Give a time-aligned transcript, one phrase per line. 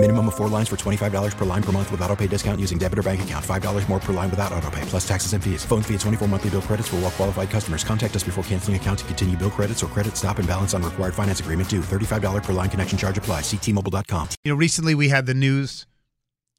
[0.00, 2.78] Minimum of four lines for $25 per line per month with auto pay discount using
[2.78, 3.44] debit or bank account.
[3.44, 5.64] $5 more per line without auto pay, plus taxes and fees.
[5.64, 7.82] Phone fee at 24 monthly bill credits for all well qualified customers.
[7.82, 10.84] Contact us before canceling account to continue bill credits or credit stop and balance on
[10.84, 11.80] required finance agreement due.
[11.80, 13.40] $35 per line connection charge apply.
[13.40, 14.28] Ctmobile.com.
[14.44, 15.84] You know, recently we had the news,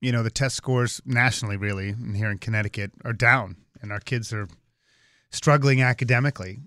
[0.01, 4.01] you know, the test scores nationally, really, and here in Connecticut are down, and our
[4.01, 4.49] kids are
[5.31, 6.59] struggling academically.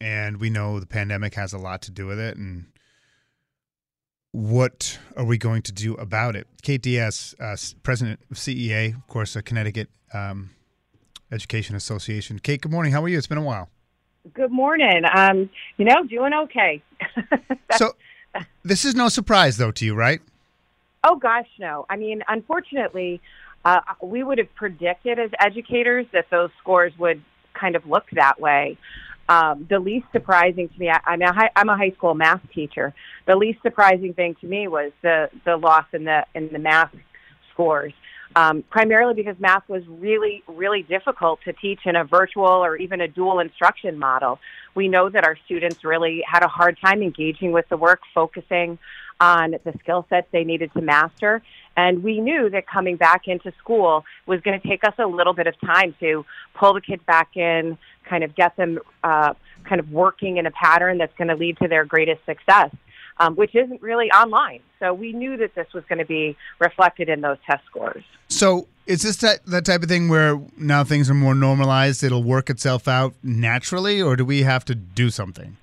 [0.00, 2.36] And we know the pandemic has a lot to do with it.
[2.36, 2.66] And
[4.32, 6.46] what are we going to do about it?
[6.62, 10.50] Kate Dias, uh, president of CEA, of course, a Connecticut um,
[11.32, 12.38] Education Association.
[12.38, 12.92] Kate, good morning.
[12.92, 13.18] How are you?
[13.18, 13.68] It's been a while.
[14.34, 15.02] Good morning.
[15.14, 16.82] Um, you know, doing okay.
[17.76, 17.92] so,
[18.62, 20.20] this is no surprise, though, to you, right?
[21.02, 21.86] Oh gosh, no.
[21.88, 23.20] I mean, unfortunately,
[23.64, 27.22] uh, we would have predicted as educators that those scores would
[27.54, 28.76] kind of look that way.
[29.30, 32.42] Um, the least surprising to me, I, I'm, a high, I'm a high school math
[32.52, 32.92] teacher.
[33.26, 36.92] The least surprising thing to me was the the loss in the in the math
[37.52, 37.92] scores.
[38.34, 43.00] Um, primarily because math was really, really difficult to teach in a virtual or even
[43.00, 44.38] a dual instruction model.
[44.74, 48.78] We know that our students really had a hard time engaging with the work, focusing
[49.20, 51.42] on the skill sets they needed to master.
[51.76, 55.34] And we knew that coming back into school was going to take us a little
[55.34, 57.78] bit of time to pull the kids back in,
[58.10, 59.32] kind of get them uh,
[59.64, 62.70] kind of working in a pattern that's going to lead to their greatest success
[63.20, 64.60] um, which isn't really online.
[64.80, 68.02] So we knew that this was going to be reflected in those test scores.
[68.28, 72.24] So is this that, that type of thing where now things are more normalized, it'll
[72.24, 75.58] work itself out naturally, or do we have to do something?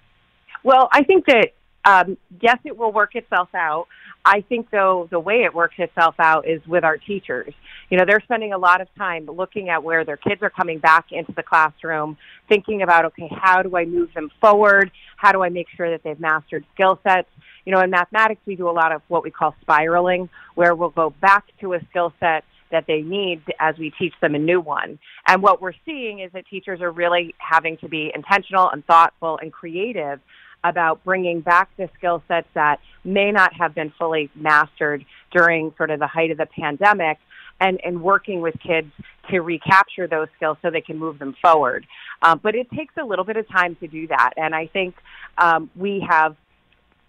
[0.64, 1.54] Well, I think that,
[1.88, 3.88] um, yes, it will work itself out.
[4.26, 7.54] I think, though, the way it works itself out is with our teachers.
[7.90, 10.80] You know, they're spending a lot of time looking at where their kids are coming
[10.80, 12.18] back into the classroom,
[12.50, 14.92] thinking about, okay, how do I move them forward?
[15.16, 17.30] How do I make sure that they've mastered skill sets?
[17.64, 20.90] You know, in mathematics, we do a lot of what we call spiraling, where we'll
[20.90, 24.60] go back to a skill set that they need as we teach them a new
[24.60, 25.00] one.
[25.26, 29.40] And what we're seeing is that teachers are really having to be intentional and thoughtful
[29.42, 30.20] and creative
[30.64, 35.92] about bringing back the skill sets that may not have been fully mastered during sort
[35.92, 37.18] of the height of the pandemic
[37.60, 38.92] and, and working with kids
[39.30, 41.86] to recapture those skills so they can move them forward.
[42.22, 44.34] Um, but it takes a little bit of time to do that.
[44.38, 44.96] And I think
[45.38, 46.36] um, we have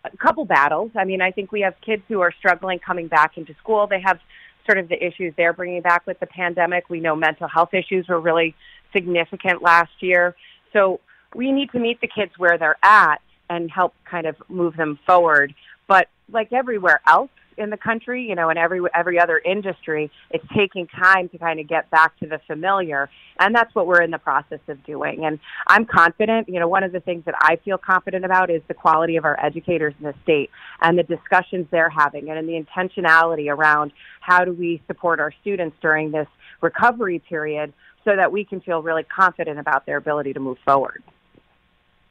[0.04, 0.90] a couple battles.
[0.96, 3.86] I mean, I think we have kids who are struggling coming back into school.
[3.86, 4.18] They have
[4.66, 6.88] sort of the issues they're bringing back with the pandemic.
[6.88, 8.54] We know mental health issues were really
[8.92, 10.34] significant last year.
[10.72, 11.00] So
[11.34, 14.98] we need to meet the kids where they're at and help kind of move them
[15.06, 15.54] forward.
[15.86, 20.44] But like everywhere else in the country, you know, and every every other industry, it's
[20.56, 23.10] taking time to kind of get back to the familiar,
[23.40, 25.24] and that's what we're in the process of doing.
[25.24, 26.48] And I'm confident.
[26.48, 29.24] You know, one of the things that I feel confident about is the quality of
[29.24, 30.50] our educators in the state
[30.80, 35.76] and the discussions they're having, and the intentionality around how do we support our students
[35.82, 36.28] during this
[36.60, 37.72] recovery period
[38.04, 41.02] so that we can feel really confident about their ability to move forward.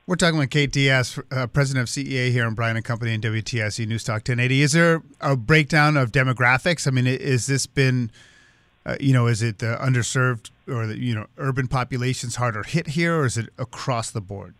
[0.07, 3.21] We're talking with Kate Dias, uh, president of CEA here in Brian and Company and
[3.21, 4.61] WTIC Newstalk 1080.
[4.61, 6.87] Is there a breakdown of demographics?
[6.87, 8.09] I mean, is this been,
[8.85, 12.87] uh, you know, is it the underserved or the you know urban populations harder hit
[12.87, 14.53] here, or is it across the board?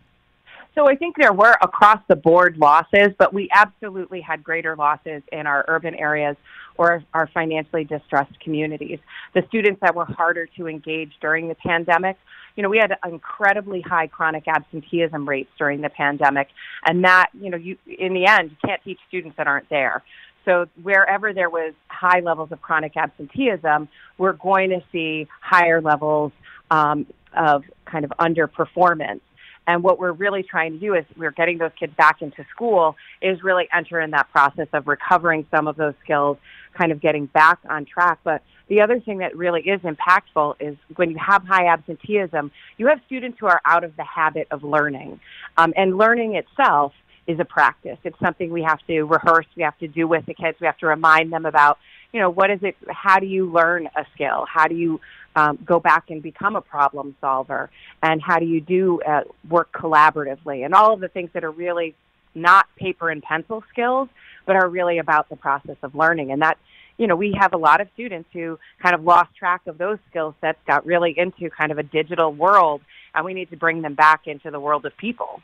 [0.74, 5.22] So I think there were across the board losses, but we absolutely had greater losses
[5.32, 6.36] in our urban areas
[6.76, 8.98] or our financially distressed communities.
[9.32, 12.18] The students that were harder to engage during the pandemic
[12.58, 16.48] you know, we had incredibly high chronic absenteeism rates during the pandemic,
[16.84, 20.02] and that, you know, you in the end, you can't teach students that aren't there.
[20.44, 26.32] So wherever there was high levels of chronic absenteeism, we're going to see higher levels
[26.72, 29.20] um, of kind of underperformance.
[29.68, 32.96] And what we're really trying to do is we're getting those kids back into school
[33.20, 36.38] is really enter in that process of recovering some of those skills,
[36.72, 38.18] kind of getting back on track.
[38.24, 42.86] But the other thing that really is impactful is when you have high absenteeism, you
[42.86, 45.20] have students who are out of the habit of learning.
[45.58, 46.94] Um, and learning itself
[47.28, 47.98] is a practice.
[48.02, 50.78] It's something we have to rehearse, we have to do with the kids, we have
[50.78, 51.78] to remind them about,
[52.12, 54.46] you know, what is it, how do you learn a skill?
[54.52, 54.98] How do you
[55.36, 57.70] um, go back and become a problem solver?
[58.02, 60.64] And how do you do uh, work collaboratively?
[60.64, 61.94] And all of the things that are really
[62.34, 64.08] not paper and pencil skills,
[64.46, 66.32] but are really about the process of learning.
[66.32, 66.56] And that
[66.96, 69.98] you know, we have a lot of students who kind of lost track of those
[70.10, 72.80] skill sets, got really into kind of a digital world,
[73.14, 75.40] and we need to bring them back into the world of people.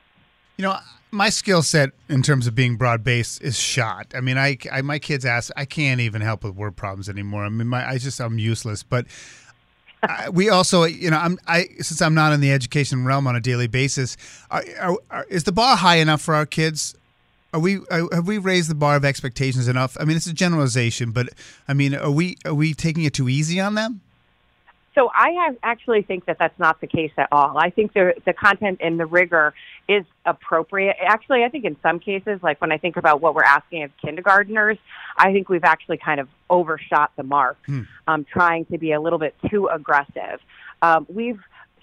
[0.57, 0.79] You know,
[1.11, 4.09] my skill set in terms of being broad based is shot.
[4.15, 7.45] I mean, I, I, my kids ask, I can't even help with word problems anymore.
[7.45, 8.83] I mean, my I just I'm useless.
[8.83, 9.07] But
[10.03, 13.37] I, we also, you know, I'm I since I'm not in the education realm on
[13.37, 14.17] a daily basis.
[14.51, 16.95] Are, are, are, is the bar high enough for our kids?
[17.53, 19.97] Are we have we raised the bar of expectations enough?
[20.01, 21.29] I mean, it's a generalization, but
[21.69, 24.01] I mean, are we are we taking it too easy on them?
[24.95, 27.59] So I have, actually think that that's not the case at all.
[27.59, 29.55] I think the the content and the rigor
[29.89, 30.97] is appropriate.
[31.05, 33.91] Actually, I think in some cases, like when I think about what we're asking of
[34.03, 34.79] kindergarteners,
[35.17, 37.83] I think we've actually kind of overshot the mark, hmm.
[38.07, 40.41] um, trying to be a little bit too aggressive.
[40.81, 41.41] Um, we've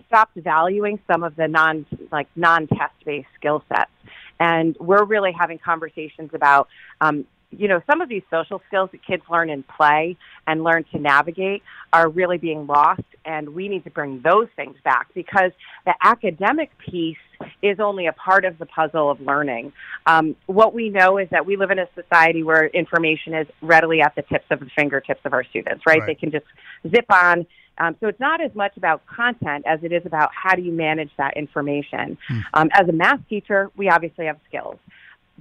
[0.07, 3.91] stopped valuing some of the non like non test based skill sets,
[4.39, 6.69] and we're really having conversations about
[7.01, 10.17] um, you know, some of these social skills that kids learn in play
[10.47, 11.63] and learn to navigate
[11.93, 15.51] are really being lost, and we need to bring those things back because
[15.85, 17.17] the academic piece
[17.61, 19.73] is only a part of the puzzle of learning.
[20.05, 24.01] Um, what we know is that we live in a society where information is readily
[24.01, 25.99] at the tips of the fingertips of our students, right?
[25.99, 26.07] right.
[26.07, 26.45] They can just
[26.89, 27.45] zip on.
[27.77, 30.71] Um, so it's not as much about content as it is about how do you
[30.71, 32.17] manage that information.
[32.27, 32.39] Hmm.
[32.53, 34.77] Um, as a math teacher, we obviously have skills.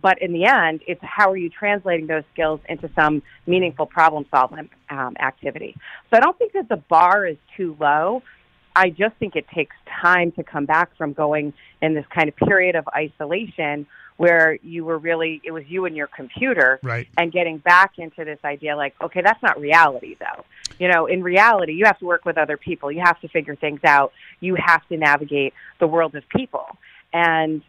[0.01, 4.27] But in the end, it's how are you translating those skills into some meaningful problem
[4.31, 5.77] solving um, activity.
[6.11, 8.23] So I don't think that the bar is too low.
[8.75, 11.53] I just think it takes time to come back from going
[11.83, 13.87] in this kind of period of isolation
[14.21, 17.09] where you were really it was you and your computer right.
[17.17, 20.45] and getting back into this idea like okay that's not reality though
[20.79, 23.57] you know in reality you have to work with other people you have to figure
[23.57, 26.67] things out you have to navigate the world of people
[27.15, 27.63] and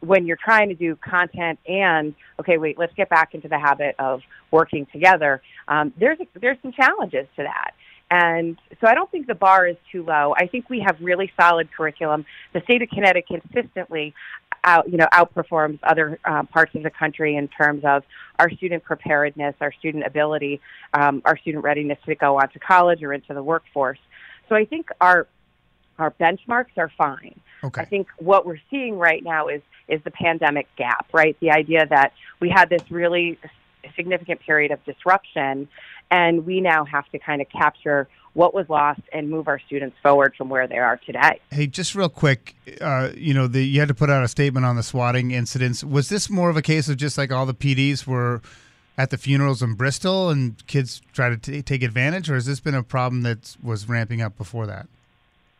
[0.00, 3.94] when you're trying to do content and okay, wait, let's get back into the habit
[3.98, 5.42] of working together.
[5.68, 7.72] Um, there's there's some challenges to that,
[8.10, 10.34] and so I don't think the bar is too low.
[10.36, 12.24] I think we have really solid curriculum.
[12.52, 14.14] The state of Connecticut consistently
[14.64, 18.02] out, you know, outperforms other uh, parts of the country in terms of
[18.38, 20.60] our student preparedness, our student ability,
[20.92, 23.98] um, our student readiness to go on to college or into the workforce.
[24.48, 25.28] So I think our
[26.00, 27.38] our benchmarks are fine.
[27.62, 27.82] Okay.
[27.82, 31.36] I think what we're seeing right now is is the pandemic gap, right?
[31.40, 33.38] The idea that we had this really
[33.96, 35.68] significant period of disruption,
[36.10, 39.96] and we now have to kind of capture what was lost and move our students
[40.02, 41.40] forward from where they are today.
[41.50, 44.64] Hey, just real quick, uh, you know, the, you had to put out a statement
[44.64, 45.82] on the swatting incidents.
[45.82, 48.40] Was this more of a case of just like all the PDs were
[48.96, 52.60] at the funerals in Bristol and kids try to t- take advantage, or has this
[52.60, 54.86] been a problem that was ramping up before that?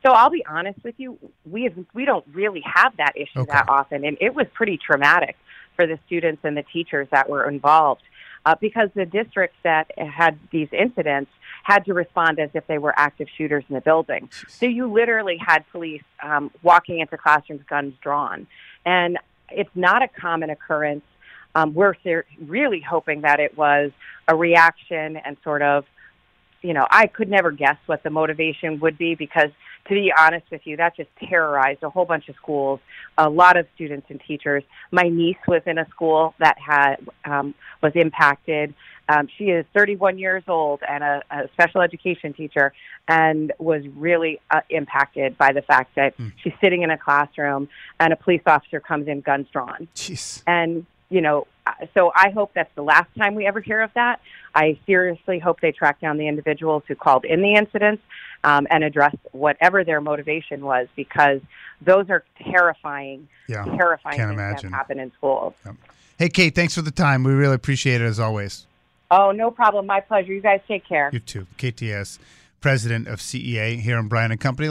[0.03, 3.53] So I'll be honest with you, we have, we don't really have that issue okay.
[3.53, 5.37] that often, and it was pretty traumatic
[5.77, 8.03] for the students and the teachers that were involved
[8.47, 11.31] uh, because the districts that had these incidents
[11.63, 14.31] had to respond as if they were active shooters in the building.
[14.49, 18.47] So you literally had police um, walking into classrooms, guns drawn,
[18.87, 19.19] and
[19.51, 21.05] it's not a common occurrence.
[21.55, 21.95] Um, we're
[22.41, 23.91] really hoping that it was
[24.29, 25.85] a reaction and sort of,
[26.63, 29.51] you know, I could never guess what the motivation would be because
[29.91, 32.79] to be honest with you, that just terrorized a whole bunch of schools,
[33.19, 34.63] a lot of students and teachers.
[34.93, 38.73] My niece was in a school that had um, was impacted.
[39.09, 42.73] Um, she is 31 years old and a, a special education teacher,
[43.09, 46.33] and was really uh, impacted by the fact that mm.
[46.41, 49.89] she's sitting in a classroom and a police officer comes in, guns drawn.
[49.97, 50.45] Jeez.
[50.47, 51.49] And you know,
[51.95, 54.21] so I hope that's the last time we ever hear of that.
[54.55, 58.03] I seriously hope they track down the individuals who called in the incidents
[58.45, 61.41] um, and address whatever their motivation was because
[61.81, 64.71] those are terrifying, yeah, terrifying Can't things imagine.
[64.71, 65.55] that happen in schools.
[65.65, 65.75] Yep.
[66.19, 67.25] Hey, Kate, thanks for the time.
[67.25, 68.67] We really appreciate it as always.
[69.11, 69.87] Oh, no problem.
[69.87, 70.33] My pleasure.
[70.33, 71.11] You guys take care.
[71.13, 71.47] You too.
[71.57, 72.19] Kate Dias,
[72.61, 74.71] president of CEA here in Brian and Company.